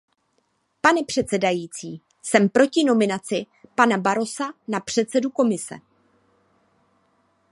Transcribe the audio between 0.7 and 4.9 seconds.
Pane předsedající, jsem proti nominaci pana Barrosa na